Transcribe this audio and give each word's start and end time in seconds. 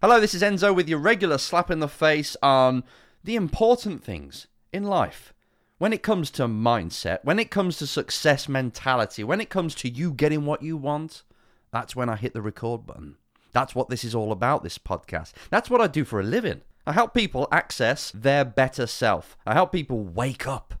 Hello, 0.00 0.20
this 0.20 0.32
is 0.32 0.42
Enzo 0.42 0.72
with 0.72 0.88
your 0.88 1.00
regular 1.00 1.38
slap 1.38 1.72
in 1.72 1.80
the 1.80 1.88
face 1.88 2.36
on 2.40 2.84
the 3.24 3.34
important 3.34 4.04
things 4.04 4.46
in 4.72 4.84
life. 4.84 5.34
When 5.78 5.92
it 5.92 6.04
comes 6.04 6.30
to 6.32 6.44
mindset, 6.44 7.18
when 7.24 7.40
it 7.40 7.50
comes 7.50 7.78
to 7.78 7.86
success 7.88 8.48
mentality, 8.48 9.24
when 9.24 9.40
it 9.40 9.50
comes 9.50 9.74
to 9.74 9.88
you 9.88 10.12
getting 10.12 10.46
what 10.46 10.62
you 10.62 10.76
want, 10.76 11.24
that's 11.72 11.96
when 11.96 12.08
I 12.08 12.14
hit 12.14 12.32
the 12.32 12.40
record 12.40 12.86
button. 12.86 13.16
That's 13.52 13.74
what 13.74 13.88
this 13.88 14.04
is 14.04 14.14
all 14.14 14.30
about, 14.30 14.62
this 14.62 14.78
podcast. 14.78 15.32
That's 15.50 15.68
what 15.68 15.80
I 15.80 15.88
do 15.88 16.04
for 16.04 16.20
a 16.20 16.22
living. 16.22 16.60
I 16.86 16.92
help 16.92 17.12
people 17.12 17.48
access 17.50 18.12
their 18.12 18.44
better 18.44 18.86
self. 18.86 19.36
I 19.44 19.54
help 19.54 19.72
people 19.72 20.04
wake 20.04 20.46
up. 20.46 20.74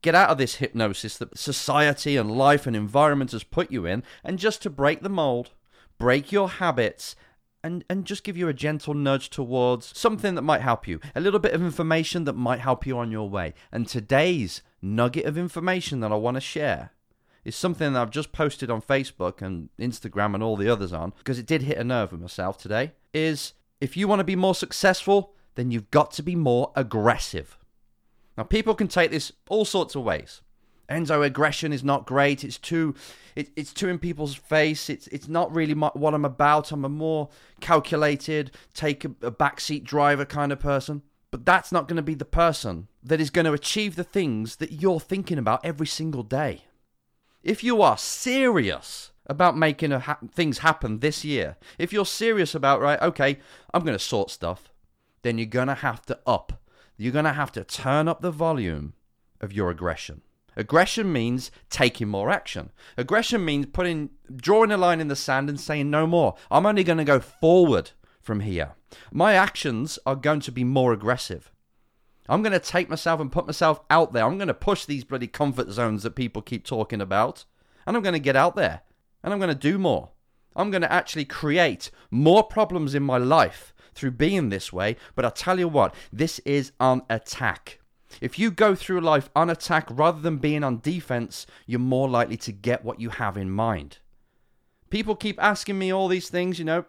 Get 0.00 0.14
out 0.14 0.30
of 0.30 0.38
this 0.38 0.56
hypnosis 0.56 1.18
that 1.18 1.36
society 1.36 2.16
and 2.16 2.30
life 2.30 2.68
and 2.68 2.76
environment 2.76 3.32
has 3.32 3.42
put 3.42 3.72
you 3.72 3.84
in, 3.84 4.04
and 4.22 4.38
just 4.38 4.62
to 4.62 4.70
break 4.70 5.00
the 5.00 5.08
mold, 5.08 5.50
break 5.98 6.30
your 6.30 6.48
habits, 6.48 7.16
and, 7.64 7.82
and 7.88 8.04
just 8.04 8.22
give 8.22 8.36
you 8.36 8.46
a 8.46 8.52
gentle 8.52 8.94
nudge 8.94 9.30
towards 9.30 9.98
something 9.98 10.34
that 10.34 10.42
might 10.42 10.60
help 10.60 10.86
you, 10.86 11.00
a 11.14 11.20
little 11.20 11.40
bit 11.40 11.54
of 11.54 11.62
information 11.62 12.24
that 12.24 12.34
might 12.34 12.60
help 12.60 12.86
you 12.86 12.98
on 12.98 13.10
your 13.10 13.28
way. 13.28 13.54
And 13.72 13.88
today's 13.88 14.62
nugget 14.82 15.24
of 15.24 15.38
information 15.38 16.00
that 16.00 16.12
I 16.12 16.16
want 16.16 16.36
to 16.36 16.42
share 16.42 16.90
is 17.44 17.56
something 17.56 17.94
that 17.94 18.00
I've 18.00 18.10
just 18.10 18.32
posted 18.32 18.70
on 18.70 18.82
Facebook 18.82 19.42
and 19.42 19.70
Instagram 19.80 20.34
and 20.34 20.42
all 20.42 20.56
the 20.56 20.68
others 20.68 20.92
on, 20.92 21.14
because 21.18 21.38
it 21.38 21.46
did 21.46 21.62
hit 21.62 21.78
a 21.78 21.84
nerve 21.84 22.12
with 22.12 22.20
myself 22.20 22.58
today, 22.58 22.92
is 23.12 23.54
if 23.80 23.96
you 23.96 24.06
want 24.06 24.20
to 24.20 24.24
be 24.24 24.36
more 24.36 24.54
successful, 24.54 25.34
then 25.54 25.70
you've 25.70 25.90
got 25.90 26.10
to 26.12 26.22
be 26.22 26.36
more 26.36 26.70
aggressive. 26.76 27.58
Now, 28.36 28.44
people 28.44 28.74
can 28.74 28.88
take 28.88 29.10
this 29.10 29.32
all 29.48 29.64
sorts 29.64 29.94
of 29.94 30.02
ways. 30.02 30.42
Enzo 30.88 31.24
aggression 31.24 31.72
is 31.72 31.82
not 31.82 32.06
great. 32.06 32.44
It's 32.44 32.58
too, 32.58 32.94
it, 33.34 33.50
it's 33.56 33.72
too 33.72 33.88
in 33.88 33.98
people's 33.98 34.34
face. 34.34 34.90
It's 34.90 35.06
it's 35.08 35.28
not 35.28 35.54
really 35.54 35.74
my, 35.74 35.90
what 35.94 36.14
I'm 36.14 36.24
about. 36.24 36.72
I'm 36.72 36.84
a 36.84 36.88
more 36.88 37.30
calculated, 37.60 38.50
take 38.74 39.04
a, 39.04 39.08
a 39.22 39.32
backseat 39.32 39.84
driver 39.84 40.24
kind 40.24 40.52
of 40.52 40.60
person. 40.60 41.02
But 41.30 41.44
that's 41.44 41.72
not 41.72 41.88
going 41.88 41.96
to 41.96 42.02
be 42.02 42.14
the 42.14 42.24
person 42.24 42.86
that 43.02 43.20
is 43.20 43.30
going 43.30 43.44
to 43.46 43.52
achieve 43.52 43.96
the 43.96 44.04
things 44.04 44.56
that 44.56 44.70
you're 44.70 45.00
thinking 45.00 45.38
about 45.38 45.64
every 45.64 45.86
single 45.86 46.22
day. 46.22 46.64
If 47.42 47.64
you 47.64 47.82
are 47.82 47.98
serious 47.98 49.10
about 49.26 49.56
making 49.56 49.90
ha- 49.90 50.18
things 50.32 50.58
happen 50.58 51.00
this 51.00 51.24
year, 51.24 51.56
if 51.76 51.92
you're 51.92 52.06
serious 52.06 52.54
about 52.54 52.80
right, 52.80 53.02
okay, 53.02 53.40
I'm 53.72 53.82
going 53.82 53.98
to 53.98 54.04
sort 54.04 54.30
stuff, 54.30 54.72
then 55.22 55.36
you're 55.38 55.46
going 55.46 55.66
to 55.68 55.74
have 55.74 56.02
to 56.06 56.18
up. 56.24 56.62
You're 56.96 57.12
going 57.12 57.24
to 57.24 57.32
have 57.32 57.50
to 57.52 57.64
turn 57.64 58.06
up 58.06 58.20
the 58.20 58.30
volume 58.30 58.94
of 59.40 59.52
your 59.52 59.70
aggression. 59.70 60.22
Aggression 60.56 61.12
means 61.12 61.50
taking 61.70 62.08
more 62.08 62.30
action. 62.30 62.70
Aggression 62.96 63.44
means 63.44 63.66
putting 63.66 64.10
drawing 64.34 64.70
a 64.70 64.76
line 64.76 65.00
in 65.00 65.08
the 65.08 65.16
sand 65.16 65.48
and 65.48 65.58
saying 65.58 65.90
no 65.90 66.06
more. 66.06 66.34
I'm 66.50 66.66
only 66.66 66.84
going 66.84 66.98
to 66.98 67.04
go 67.04 67.20
forward 67.20 67.90
from 68.20 68.40
here. 68.40 68.72
My 69.12 69.34
actions 69.34 69.98
are 70.06 70.16
going 70.16 70.40
to 70.40 70.52
be 70.52 70.64
more 70.64 70.92
aggressive. 70.92 71.50
I'm 72.28 72.42
going 72.42 72.52
to 72.52 72.58
take 72.58 72.88
myself 72.88 73.20
and 73.20 73.30
put 73.30 73.46
myself 73.46 73.80
out 73.90 74.12
there. 74.12 74.24
I'm 74.24 74.38
going 74.38 74.48
to 74.48 74.54
push 74.54 74.84
these 74.84 75.04
bloody 75.04 75.26
comfort 75.26 75.70
zones 75.70 76.02
that 76.04 76.14
people 76.14 76.40
keep 76.40 76.64
talking 76.64 77.00
about. 77.00 77.44
And 77.86 77.96
I'm 77.96 78.02
going 78.02 78.14
to 78.14 78.18
get 78.18 78.36
out 78.36 78.56
there. 78.56 78.80
And 79.22 79.32
I'm 79.32 79.38
going 79.38 79.50
to 79.50 79.54
do 79.54 79.78
more. 79.78 80.10
I'm 80.56 80.70
going 80.70 80.82
to 80.82 80.92
actually 80.92 81.24
create 81.24 81.90
more 82.10 82.42
problems 82.42 82.94
in 82.94 83.02
my 83.02 83.18
life 83.18 83.74
through 83.94 84.12
being 84.12 84.48
this 84.48 84.72
way. 84.72 84.96
But 85.14 85.24
I 85.24 85.30
tell 85.30 85.58
you 85.58 85.68
what, 85.68 85.94
this 86.12 86.38
is 86.40 86.72
an 86.80 87.02
attack. 87.10 87.80
If 88.20 88.38
you 88.38 88.50
go 88.50 88.74
through 88.74 89.00
life 89.00 89.28
on 89.34 89.50
attack 89.50 89.86
rather 89.90 90.20
than 90.20 90.38
being 90.38 90.64
on 90.64 90.80
defense, 90.80 91.46
you're 91.66 91.80
more 91.80 92.08
likely 92.08 92.36
to 92.38 92.52
get 92.52 92.84
what 92.84 93.00
you 93.00 93.10
have 93.10 93.36
in 93.36 93.50
mind. 93.50 93.98
People 94.90 95.16
keep 95.16 95.42
asking 95.42 95.78
me 95.78 95.92
all 95.92 96.08
these 96.08 96.28
things, 96.28 96.58
you 96.58 96.64
know, 96.64 96.84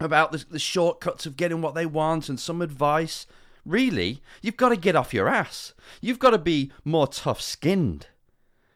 about 0.00 0.32
the, 0.32 0.44
the 0.50 0.58
shortcuts 0.58 1.26
of 1.26 1.36
getting 1.36 1.62
what 1.62 1.74
they 1.74 1.86
want 1.86 2.28
and 2.28 2.38
some 2.38 2.62
advice. 2.62 3.26
Really, 3.64 4.22
you've 4.42 4.56
got 4.56 4.70
to 4.70 4.76
get 4.76 4.96
off 4.96 5.14
your 5.14 5.28
ass. 5.28 5.74
You've 6.00 6.18
got 6.18 6.30
to 6.30 6.38
be 6.38 6.72
more 6.84 7.06
tough 7.06 7.40
skinned. 7.40 8.06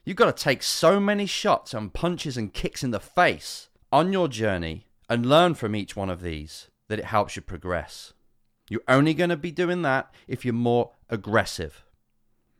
You've 0.05 0.16
got 0.16 0.36
to 0.36 0.42
take 0.42 0.62
so 0.62 1.00
many 1.00 1.27
shots 1.27 1.73
and 1.73 1.92
punches 1.92 2.36
and 2.36 2.52
kicks 2.52 2.84
in 2.84 2.90
the 2.90 3.00
face 3.00 3.68
on 3.90 4.12
your 4.12 4.28
journey 4.28 4.86
and 5.08 5.27
learn 5.27 5.55
from 5.55 5.74
each 5.74 5.96
one 5.96 6.11
of 6.11 6.20
these 6.20 6.68
that 6.89 6.98
it 6.98 7.06
helps 7.06 7.36
you 7.36 7.42
progress. 7.42 8.12
You're 8.68 8.83
only 8.89 9.14
going 9.14 9.30
to 9.30 9.36
be 9.36 9.50
doing 9.50 9.83
that 9.83 10.12
if 10.27 10.44
you're 10.44 10.55
more 10.55 10.92
aggressive. 11.09 11.85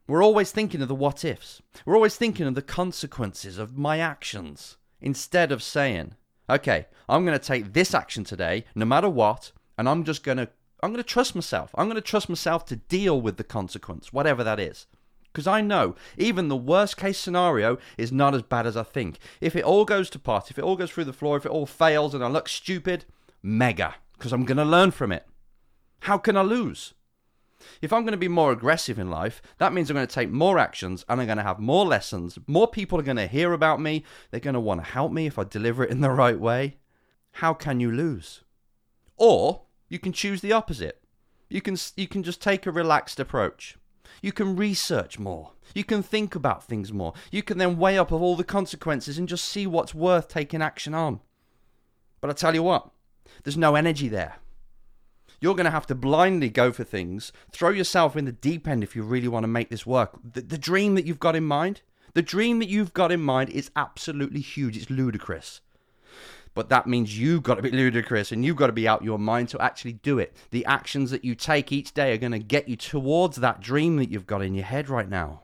We're 0.06 0.22
always 0.22 0.50
thinking 0.50 0.82
of 0.82 0.88
the 0.88 0.94
what 0.94 1.25
ifs. 1.25 1.62
We're 1.87 1.97
always 1.97 2.16
thinking 2.16 2.47
of 2.47 2.55
the 2.55 2.62
consequences 2.62 3.59
of 3.59 3.78
my 3.78 3.99
actions 3.99 4.77
instead 5.00 5.50
of 5.50 5.62
saying, 5.62 6.15
okay, 6.49 6.87
I'm 7.09 7.25
going 7.25 7.38
to 7.38 7.44
take 7.44 7.72
this 7.72 7.94
action 7.94 8.25
today, 8.25 8.65
no 8.75 8.84
matter 8.84 9.09
what, 9.09 9.53
and 9.78 9.88
I'm 9.88 10.05
just 10.05 10.22
going 10.22 10.38
to 10.38 10.49
I'm 10.82 10.93
going 10.93 11.03
to 11.03 11.09
trust 11.09 11.34
myself. 11.34 11.71
I'm 11.77 11.87
going 11.87 11.94
to 11.94 12.03
trust 12.03 12.28
myself 12.28 12.66
to 12.66 12.77
deal 12.77 13.19
with 13.19 13.38
the 13.38 13.44
consequence, 13.44 14.12
whatever 14.12 14.44
that 14.44 14.61
is. 14.61 14.87
Because 15.32 15.47
I 15.47 15.62
know 15.62 15.94
even 16.19 16.49
the 16.49 16.56
worst 16.56 16.99
case 16.99 17.19
scenario 17.19 17.78
is 17.97 18.12
not 18.12 18.34
as 18.34 18.43
bad 18.43 18.66
as 18.66 18.76
I 18.76 18.82
think. 18.82 19.19
If 19.41 19.56
it 19.56 19.65
all 19.65 19.87
goes 19.87 20.11
to 20.11 20.19
pot, 20.19 20.50
if 20.50 20.59
it 20.59 20.65
all 20.65 20.76
goes 20.76 20.91
through 20.91 21.06
the 21.06 21.15
floor, 21.15 21.38
if 21.38 21.47
it 21.47 21.53
all 21.53 21.65
fails 21.65 22.12
and 22.12 22.22
I 22.22 22.28
look 22.28 22.50
stupid, 22.50 23.06
mega. 23.43 23.94
Because 24.12 24.31
I'm 24.32 24.44
going 24.44 24.59
to 24.59 24.65
learn 24.65 24.91
from 24.91 25.11
it. 25.11 25.26
How 26.00 26.19
can 26.19 26.37
I 26.37 26.43
lose? 26.43 26.93
If 27.80 27.92
I'm 27.92 28.02
going 28.02 28.12
to 28.12 28.19
be 28.19 28.28
more 28.28 28.52
aggressive 28.52 28.98
in 28.98 29.10
life, 29.10 29.42
that 29.58 29.72
means 29.72 29.91
I'm 29.91 29.94
going 29.94 30.06
to 30.06 30.14
take 30.14 30.30
more 30.30 30.58
actions 30.58 31.04
and 31.08 31.20
I'm 31.20 31.26
going 31.26 31.38
to 31.38 31.44
have 31.44 31.58
more 31.58 31.84
lessons. 31.84 32.38
More 32.47 32.69
people 32.69 32.98
are 32.98 33.04
going 33.04 33.16
to 33.16 33.26
hear 33.26 33.52
about 33.52 33.80
me. 33.80 34.04
They're 34.30 34.41
going 34.41 34.54
to 34.54 34.60
want 34.60 34.84
to 34.84 34.91
help 34.91 35.12
me 35.12 35.26
if 35.26 35.38
I 35.38 35.44
deliver 35.44 35.84
it 35.84 35.91
in 35.91 36.00
the 36.00 36.10
right 36.25 36.38
way. 36.38 36.78
How 37.32 37.54
can 37.54 37.80
you 37.80 37.91
lose? 37.91 38.42
Or 39.16 39.62
you 39.88 39.98
can 39.98 40.12
choose 40.12 40.41
the 40.41 40.52
opposite. 40.52 41.02
You 41.48 41.60
can 41.60 41.76
you 41.97 42.08
can 42.08 42.22
just 42.22 42.42
take 42.42 42.66
a 42.66 42.72
relaxed 42.72 43.20
approach. 43.20 43.76
You 44.22 44.32
can 44.32 44.56
research 44.56 45.19
more. 45.19 45.52
You 45.75 45.84
can 45.84 46.02
think 46.02 46.34
about 46.34 46.64
things 46.64 46.92
more. 46.92 47.12
You 47.31 47.42
can 47.42 47.58
then 47.58 47.78
weigh 47.78 47.98
up 47.98 48.12
of 48.12 48.22
all 48.22 48.36
the 48.36 48.44
consequences 48.44 49.19
and 49.19 49.28
just 49.28 49.44
see 49.44 49.66
what's 49.66 49.94
worth 49.94 50.28
taking 50.28 50.62
action 50.62 50.94
on. 50.94 51.20
But 52.20 52.31
I 52.31 52.32
tell 52.32 52.54
you 52.54 52.62
what, 52.62 52.91
there's 53.42 53.56
no 53.56 53.75
energy 53.75 54.08
there. 54.08 54.36
You're 55.40 55.54
going 55.54 55.64
to 55.64 55.70
have 55.70 55.86
to 55.88 55.94
blindly 55.94 56.48
go 56.48 56.72
for 56.72 56.84
things, 56.84 57.32
throw 57.50 57.70
yourself 57.70 58.16
in 58.16 58.24
the 58.24 58.32
deep 58.32 58.66
end 58.66 58.82
if 58.82 58.96
you 58.96 59.02
really 59.02 59.28
want 59.28 59.44
to 59.44 59.48
make 59.48 59.70
this 59.70 59.86
work. 59.86 60.18
The, 60.32 60.40
the 60.40 60.58
dream 60.58 60.94
that 60.94 61.06
you've 61.06 61.18
got 61.18 61.36
in 61.36 61.44
mind, 61.44 61.82
the 62.14 62.22
dream 62.22 62.58
that 62.60 62.68
you've 62.68 62.94
got 62.94 63.12
in 63.12 63.20
mind 63.20 63.50
is 63.50 63.70
absolutely 63.76 64.40
huge. 64.40 64.76
It's 64.76 64.90
ludicrous. 64.90 65.60
But 66.54 66.68
that 66.68 66.86
means 66.86 67.18
you've 67.18 67.42
got 67.42 67.56
to 67.56 67.62
be 67.62 67.70
ludicrous 67.70 68.30
and 68.30 68.44
you've 68.44 68.56
got 68.56 68.68
to 68.68 68.72
be 68.72 68.86
out 68.86 69.02
your 69.02 69.18
mind 69.18 69.48
to 69.50 69.60
actually 69.60 69.94
do 69.94 70.20
it. 70.20 70.36
The 70.50 70.64
actions 70.66 71.10
that 71.10 71.24
you 71.24 71.34
take 71.34 71.72
each 71.72 71.92
day 71.92 72.12
are 72.12 72.18
going 72.18 72.32
to 72.32 72.38
get 72.38 72.68
you 72.68 72.76
towards 72.76 73.38
that 73.38 73.60
dream 73.60 73.96
that 73.96 74.10
you've 74.10 74.26
got 74.26 74.42
in 74.42 74.54
your 74.54 74.64
head 74.64 74.88
right 74.88 75.08
now. 75.08 75.42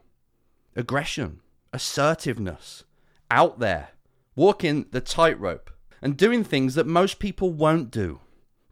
Aggression, 0.76 1.40
assertiveness, 1.72 2.84
out 3.28 3.58
there, 3.58 3.90
walking 4.36 4.86
the 4.92 5.00
tightrope, 5.00 5.70
and 6.00 6.16
doing 6.16 6.44
things 6.44 6.76
that 6.76 6.86
most 6.86 7.18
people 7.18 7.52
won't 7.52 7.90
do. 7.90 8.20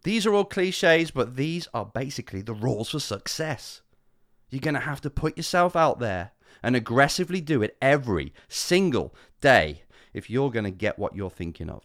These 0.03 0.27
are 0.27 0.35
all 0.35 0.45
cliches, 0.45 1.11
but 1.11 1.37
these 1.37 1.69
are 1.75 1.85
basically 1.85 2.43
the 2.43 2.55
rules 2.55 2.91
for 2.91 3.01
success. 3.01 3.83
You're 4.51 4.61
going 4.61 4.75
to 4.75 4.81
have 4.81 5.01
to 5.03 5.11
put 5.11 5.37
yourself 5.37 5.77
out 5.77 5.99
there 5.99 6.33
and 6.63 6.75
aggressively 6.75 7.41
do 7.41 7.63
it 7.63 7.77
every 7.83 8.33
single 8.49 9.15
day 9.41 9.83
if 10.13 10.31
you're 10.31 10.51
going 10.51 10.65
to 10.65 10.71
get 10.71 10.99
what 10.99 11.15
you're 11.15 11.31
thinking 11.31 11.69
of. 11.69 11.85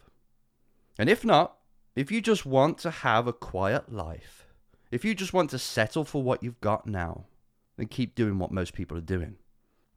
And 0.98 1.10
if 1.10 1.26
not, 1.26 1.58
if 1.96 2.12
you 2.12 2.22
just 2.22 2.46
want 2.46 2.78
to 2.80 2.92
have 2.92 3.28
a 3.28 3.34
quiet 3.34 3.92
life, 3.92 4.46
if 4.92 5.04
you 5.04 5.16
just 5.16 5.34
want 5.34 5.50
to 5.52 5.60
settle 5.60 6.06
for 6.06 6.24
what 6.24 6.44
you've 6.44 6.62
got 6.62 6.88
now, 6.88 7.26
then 7.78 7.88
keep 7.88 8.16
doing 8.16 8.38
what 8.38 8.52
most 8.52 8.74
people 8.74 8.98
are 8.98 9.02
doing. 9.02 9.38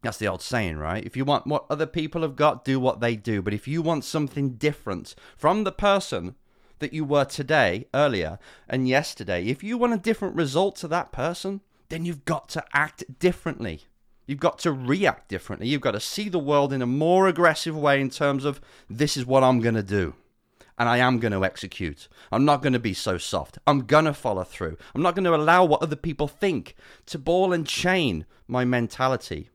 That's 0.02 0.18
the 0.18 0.28
old 0.28 0.42
saying, 0.42 0.76
right? 0.76 1.04
If 1.04 1.16
you 1.16 1.24
want 1.24 1.46
what 1.46 1.66
other 1.68 1.86
people 1.86 2.22
have 2.22 2.36
got, 2.36 2.64
do 2.64 2.78
what 2.78 3.00
they 3.00 3.16
do. 3.16 3.42
But 3.42 3.54
if 3.54 3.66
you 3.66 3.82
want 3.82 4.04
something 4.04 4.50
different 4.52 5.14
from 5.36 5.64
the 5.64 5.72
person 5.72 6.34
that 6.78 6.92
you 6.92 7.04
were 7.04 7.24
today, 7.24 7.86
earlier, 7.94 8.38
and 8.68 8.88
yesterday, 8.88 9.46
if 9.46 9.62
you 9.62 9.78
want 9.78 9.94
a 9.94 9.98
different 9.98 10.36
result 10.36 10.76
to 10.76 10.88
that 10.88 11.12
person, 11.12 11.60
then 11.88 12.04
you've 12.04 12.24
got 12.24 12.48
to 12.50 12.64
act 12.72 13.04
differently. 13.18 13.82
You've 14.26 14.40
got 14.40 14.58
to 14.60 14.72
react 14.72 15.28
differently. 15.28 15.68
You've 15.68 15.80
got 15.80 15.92
to 15.92 16.00
see 16.00 16.28
the 16.28 16.38
world 16.38 16.72
in 16.72 16.82
a 16.82 16.86
more 16.86 17.28
aggressive 17.28 17.76
way 17.76 18.00
in 18.00 18.10
terms 18.10 18.44
of 18.44 18.60
this 18.90 19.16
is 19.16 19.24
what 19.24 19.44
I'm 19.44 19.60
going 19.60 19.76
to 19.76 19.82
do. 19.82 20.14
And 20.78 20.88
I 20.88 20.98
am 20.98 21.20
going 21.20 21.32
to 21.32 21.44
execute. 21.44 22.08
I'm 22.30 22.44
not 22.44 22.60
going 22.60 22.74
to 22.74 22.78
be 22.78 22.92
so 22.92 23.16
soft. 23.16 23.58
I'm 23.66 23.86
going 23.86 24.04
to 24.04 24.12
follow 24.12 24.44
through. 24.44 24.76
I'm 24.94 25.00
not 25.00 25.14
going 25.14 25.24
to 25.24 25.34
allow 25.34 25.64
what 25.64 25.82
other 25.82 25.96
people 25.96 26.28
think 26.28 26.74
to 27.06 27.18
ball 27.18 27.52
and 27.52 27.66
chain 27.66 28.26
my 28.46 28.64
mentality. 28.64 29.48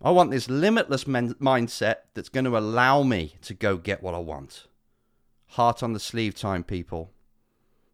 I 0.00 0.12
want 0.12 0.30
this 0.30 0.48
limitless 0.48 1.06
men- 1.06 1.34
mindset 1.34 1.96
that's 2.14 2.30
going 2.30 2.46
to 2.46 2.56
allow 2.56 3.02
me 3.02 3.34
to 3.42 3.52
go 3.52 3.76
get 3.76 4.02
what 4.02 4.14
I 4.14 4.18
want 4.18 4.66
heart 5.50 5.82
on 5.82 5.92
the 5.92 6.00
sleeve 6.00 6.34
time, 6.34 6.64
people. 6.64 7.10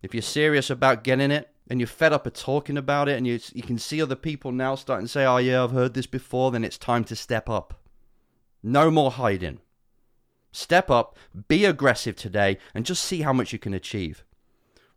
If 0.02 0.14
you're 0.14 0.22
serious 0.22 0.70
about 0.70 1.04
getting 1.04 1.30
it 1.30 1.50
and 1.68 1.80
you're 1.80 1.86
fed 1.86 2.12
up 2.12 2.26
of 2.26 2.34
talking 2.34 2.76
about 2.76 3.08
it 3.08 3.16
and 3.16 3.26
you, 3.26 3.40
you 3.52 3.62
can 3.62 3.78
see 3.78 4.00
other 4.00 4.14
people 4.14 4.52
now 4.52 4.74
starting 4.74 5.06
to 5.06 5.12
say, 5.12 5.24
oh, 5.24 5.38
yeah, 5.38 5.64
I've 5.64 5.72
heard 5.72 5.94
this 5.94 6.06
before, 6.06 6.50
then 6.50 6.64
it's 6.64 6.78
time 6.78 7.04
to 7.04 7.16
step 7.16 7.48
up. 7.48 7.80
No 8.62 8.90
more 8.90 9.10
hiding. 9.10 9.60
Step 10.52 10.90
up, 10.90 11.16
be 11.48 11.64
aggressive 11.64 12.16
today, 12.16 12.58
and 12.74 12.86
just 12.86 13.04
see 13.04 13.22
how 13.22 13.32
much 13.32 13.52
you 13.52 13.58
can 13.58 13.74
achieve. 13.74 14.24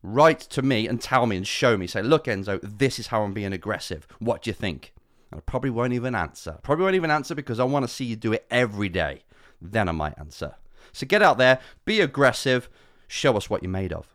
Write 0.02 0.40
to 0.40 0.62
me 0.62 0.88
and 0.88 1.02
tell 1.02 1.26
me 1.26 1.36
and 1.38 1.48
show 1.48 1.76
me. 1.78 1.88
Say, 1.88 2.02
look, 2.02 2.26
Enzo, 2.26 2.60
this 2.64 3.00
is 3.00 3.08
how 3.08 3.24
I'm 3.24 3.34
being 3.34 3.52
aggressive. 3.52 4.08
What 4.20 4.44
do 4.44 4.50
you 4.50 4.54
think? 4.54 4.94
And 5.32 5.40
I 5.40 5.42
probably 5.42 5.70
won't 5.70 5.94
even 5.94 6.16
answer. 6.16 6.58
Probably 6.64 6.84
won't 6.84 6.96
even 6.96 7.12
answer 7.12 7.36
because 7.36 7.60
I 7.60 7.66
want 7.66 7.84
to 7.84 7.94
see 7.94 8.06
you 8.06 8.16
do 8.16 8.34
it 8.34 8.46
every 8.50 8.90
day. 8.90 9.24
Then 9.62 9.90
I 9.90 9.92
might 9.92 10.18
answer. 10.18 10.56
So 10.92 11.06
get 11.06 11.22
out 11.22 11.38
there, 11.38 11.60
be 11.86 12.02
aggressive, 12.02 12.70
show 13.08 13.36
us 13.38 13.50
what 13.50 13.64
you're 13.64 13.72
made 13.72 13.94
of. 13.94 14.08